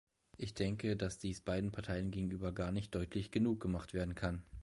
[0.35, 4.43] Ich denke, dass dies beiden Parteien gegenüber gar nicht deutlich genug gemacht werden kann.